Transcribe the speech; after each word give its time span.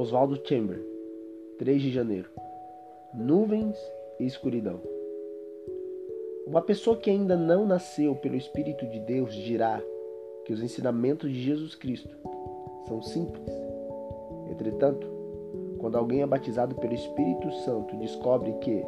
Oswaldo 0.00 0.40
Chamber, 0.42 0.82
3 1.58 1.82
de 1.82 1.90
janeiro. 1.90 2.30
Nuvens 3.12 3.76
e 4.18 4.24
escuridão. 4.24 4.80
Uma 6.46 6.62
pessoa 6.62 6.96
que 6.96 7.10
ainda 7.10 7.36
não 7.36 7.66
nasceu 7.66 8.16
pelo 8.16 8.34
Espírito 8.34 8.86
de 8.86 8.98
Deus 9.00 9.34
dirá 9.34 9.78
que 10.46 10.54
os 10.54 10.62
ensinamentos 10.62 11.30
de 11.30 11.42
Jesus 11.42 11.74
Cristo 11.74 12.16
são 12.88 13.02
simples. 13.02 13.46
Entretanto, 14.50 15.06
quando 15.76 15.98
alguém 15.98 16.22
é 16.22 16.26
batizado 16.26 16.74
pelo 16.76 16.94
Espírito 16.94 17.52
Santo 17.56 17.94
descobre 17.98 18.54
que 18.54 18.82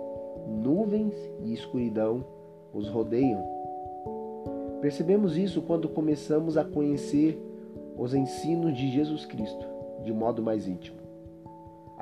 nuvens 0.48 1.14
e 1.44 1.52
escuridão 1.52 2.24
os 2.72 2.88
rodeiam, 2.88 3.46
percebemos 4.80 5.36
isso 5.36 5.60
quando 5.60 5.90
começamos 5.90 6.56
a 6.56 6.64
conhecer 6.64 7.38
os 7.98 8.14
ensinos 8.14 8.74
de 8.74 8.90
Jesus 8.90 9.26
Cristo 9.26 9.66
de 10.02 10.10
modo 10.10 10.42
mais 10.42 10.66
íntimo. 10.66 11.01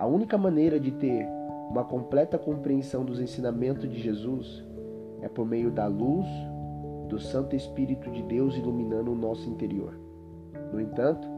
A 0.01 0.07
única 0.07 0.39
maneira 0.39 0.81
de 0.81 0.91
ter 0.93 1.29
uma 1.71 1.85
completa 1.85 2.39
compreensão 2.39 3.05
dos 3.05 3.21
ensinamentos 3.21 3.87
de 3.87 4.01
Jesus 4.01 4.65
é 5.21 5.29
por 5.29 5.47
meio 5.47 5.71
da 5.71 5.87
luz 5.87 6.27
do 7.07 7.21
Santo 7.21 7.55
Espírito 7.55 8.11
de 8.11 8.23
Deus 8.23 8.57
iluminando 8.57 9.13
o 9.13 9.15
nosso 9.15 9.47
interior. 9.47 10.01
No 10.73 10.81
entanto, 10.81 11.29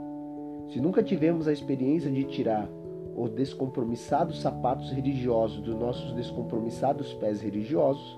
se 0.69 0.81
nunca 0.81 1.03
tivemos 1.03 1.49
a 1.49 1.53
experiência 1.53 2.09
de 2.09 2.23
tirar 2.23 2.69
os 3.17 3.31
descompromissados 3.31 4.41
sapatos 4.41 4.93
religiosos 4.93 5.61
dos 5.61 5.75
nossos 5.75 6.13
descompromissados 6.13 7.13
pés 7.15 7.41
religiosos, 7.41 8.17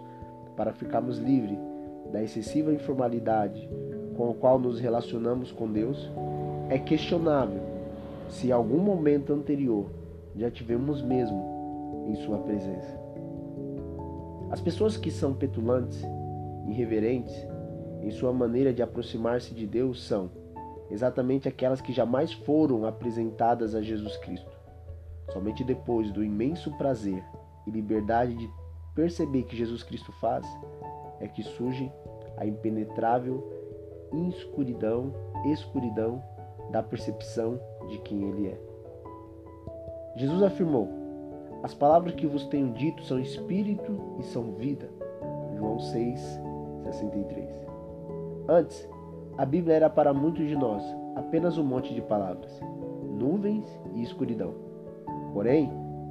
para 0.54 0.74
ficarmos 0.74 1.16
livres 1.16 1.58
da 2.12 2.22
excessiva 2.22 2.70
informalidade 2.70 3.66
com 4.14 4.30
a 4.30 4.34
qual 4.34 4.58
nos 4.58 4.78
relacionamos 4.78 5.50
com 5.50 5.72
Deus, 5.72 6.12
é 6.68 6.78
questionável 6.78 7.62
se 8.28 8.48
em 8.48 8.52
algum 8.52 8.78
momento 8.78 9.32
anterior 9.32 10.03
já 10.36 10.50
tivemos 10.50 11.02
mesmo 11.02 12.04
em 12.08 12.14
Sua 12.16 12.38
presença. 12.38 13.00
As 14.50 14.60
pessoas 14.60 14.96
que 14.96 15.10
são 15.10 15.34
petulantes, 15.34 16.02
irreverentes 16.68 17.34
em 18.02 18.10
sua 18.10 18.32
maneira 18.32 18.72
de 18.72 18.82
aproximar-se 18.82 19.54
de 19.54 19.66
Deus 19.66 20.04
são 20.04 20.30
exatamente 20.90 21.48
aquelas 21.48 21.80
que 21.80 21.92
jamais 21.92 22.32
foram 22.32 22.84
apresentadas 22.84 23.74
a 23.74 23.80
Jesus 23.80 24.16
Cristo. 24.18 24.56
Somente 25.32 25.64
depois 25.64 26.12
do 26.12 26.22
imenso 26.22 26.70
prazer 26.76 27.24
e 27.66 27.70
liberdade 27.70 28.36
de 28.36 28.48
perceber 28.94 29.44
que 29.44 29.56
Jesus 29.56 29.82
Cristo 29.82 30.12
faz, 30.20 30.46
é 31.18 31.26
que 31.26 31.42
surge 31.42 31.90
a 32.36 32.46
impenetrável 32.46 33.42
escuridão, 34.28 35.12
escuridão 35.46 36.22
da 36.70 36.82
percepção 36.82 37.58
de 37.88 37.98
quem 38.00 38.22
ele 38.28 38.48
é. 38.48 38.73
Jesus 40.16 40.42
afirmou: 40.42 40.88
As 41.62 41.74
palavras 41.74 42.14
que 42.14 42.26
vos 42.26 42.46
tenho 42.46 42.72
dito 42.72 43.02
são 43.02 43.18
espírito 43.18 44.16
e 44.18 44.22
são 44.22 44.52
vida. 44.52 44.88
João 45.56 45.78
6, 45.78 46.40
63. 46.84 47.50
Antes, 48.48 48.88
a 49.36 49.44
Bíblia 49.44 49.74
era 49.74 49.90
para 49.90 50.14
muitos 50.14 50.46
de 50.46 50.54
nós 50.54 50.82
apenas 51.16 51.58
um 51.58 51.64
monte 51.64 51.94
de 51.94 52.02
palavras, 52.02 52.60
nuvens 53.18 53.64
e 53.94 54.02
escuridão. 54.02 54.54
Porém, 55.32 55.70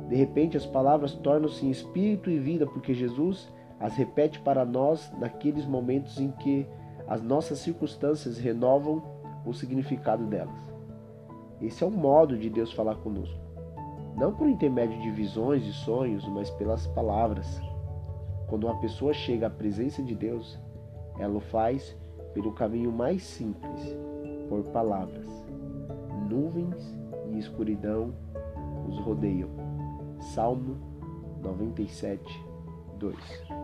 de 0.09 0.15
repente 0.15 0.57
as 0.57 0.65
palavras 0.65 1.13
tornam-se 1.13 1.69
espírito 1.69 2.29
e 2.29 2.39
vida 2.39 2.65
porque 2.65 2.93
Jesus 2.93 3.51
as 3.79 3.95
repete 3.95 4.39
para 4.39 4.65
nós 4.65 5.11
naqueles 5.17 5.65
momentos 5.65 6.19
em 6.19 6.31
que 6.31 6.67
as 7.07 7.21
nossas 7.21 7.59
circunstâncias 7.59 8.37
renovam 8.37 9.01
o 9.45 9.53
significado 9.53 10.25
delas. 10.25 10.55
Esse 11.61 11.83
é 11.83 11.87
o 11.87 11.91
modo 11.91 12.37
de 12.37 12.49
Deus 12.49 12.71
falar 12.71 12.95
conosco 12.95 13.43
não 14.15 14.33
por 14.33 14.47
intermédio 14.47 15.01
de 15.01 15.11
visões 15.11 15.65
e 15.65 15.73
sonhos, 15.73 16.27
mas 16.27 16.49
pelas 16.51 16.87
palavras. 16.87 17.61
Quando 18.47 18.65
uma 18.65 18.79
pessoa 18.79 19.13
chega 19.13 19.47
à 19.47 19.49
presença 19.49 20.01
de 20.03 20.15
Deus, 20.15 20.59
ela 21.17 21.37
o 21.37 21.39
faz 21.39 21.97
pelo 22.33 22.51
caminho 22.53 22.91
mais 22.91 23.23
simples, 23.23 23.95
por 24.49 24.63
palavras. 24.65 25.29
Nuvens 26.29 26.97
e 27.31 27.39
escuridão 27.39 28.13
os 28.87 28.97
rodeiam. 28.99 29.49
Salmo 30.19 30.77
97, 31.41 32.23
2. 32.99 33.62